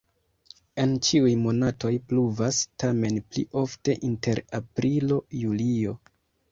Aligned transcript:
En 0.83 0.95
ĉiuj 1.07 1.33
monatoj 1.41 1.91
pluvas, 2.13 2.63
tamen 2.85 3.23
pli 3.29 3.47
ofte 3.65 3.99
inter 4.13 4.45
aprilo-julio. 4.63 5.99